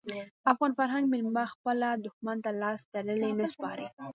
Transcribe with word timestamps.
افغان 0.51 0.71
فرهنګ 0.79 1.05
میلمه 1.13 1.43
خپل 1.53 1.77
دښمن 2.05 2.37
ته 2.43 2.51
لاس 2.61 2.79
تړلی 2.93 3.31
نه 3.39 3.45
سپاري. 3.53 3.87